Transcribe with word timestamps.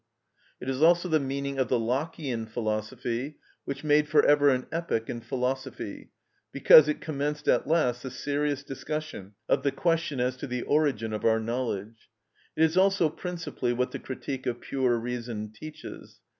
It 0.59 0.67
is 0.67 0.81
also 0.81 1.07
the 1.07 1.19
meaning 1.19 1.59
of 1.59 1.67
the 1.67 1.77
Lockeian 1.79 2.47
philosophy, 2.49 3.37
which 3.65 3.83
made 3.83 4.09
for 4.09 4.25
ever 4.25 4.49
an 4.49 4.65
epoch 4.71 5.11
in 5.11 5.21
philosophy, 5.21 6.09
because 6.51 6.87
it 6.87 7.01
commenced 7.01 7.47
at 7.47 7.67
last 7.67 8.01
the 8.01 8.09
serious 8.09 8.63
discussion 8.63 9.35
of 9.47 9.61
the 9.61 9.71
question 9.71 10.19
as 10.19 10.37
to 10.37 10.47
the 10.47 10.63
origin 10.63 11.13
of 11.13 11.23
our 11.23 11.39
knowledge. 11.39 12.09
It 12.57 12.63
is 12.63 12.77
also 12.77 13.09
principally 13.09 13.73
what 13.73 13.91
the 13.91 13.99
"Critique 13.99 14.47
of 14.47 14.59
Pure 14.59 14.97
Reason" 14.97 15.51
teaches. 15.51 16.19